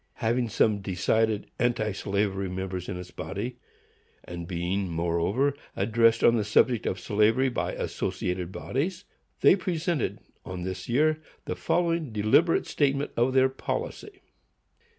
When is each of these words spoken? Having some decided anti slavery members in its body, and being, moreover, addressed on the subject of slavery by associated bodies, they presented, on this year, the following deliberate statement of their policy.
Having 0.15 0.49
some 0.49 0.81
decided 0.81 1.51
anti 1.59 1.91
slavery 1.91 2.49
members 2.49 2.89
in 2.89 2.97
its 2.97 3.11
body, 3.11 3.59
and 4.23 4.47
being, 4.47 4.89
moreover, 4.89 5.53
addressed 5.75 6.23
on 6.23 6.35
the 6.35 6.43
subject 6.43 6.87
of 6.87 6.99
slavery 6.99 7.49
by 7.49 7.73
associated 7.73 8.51
bodies, 8.51 9.05
they 9.41 9.55
presented, 9.55 10.17
on 10.43 10.63
this 10.63 10.89
year, 10.89 11.21
the 11.45 11.55
following 11.55 12.11
deliberate 12.11 12.65
statement 12.65 13.11
of 13.15 13.33
their 13.33 13.47
policy. 13.47 14.21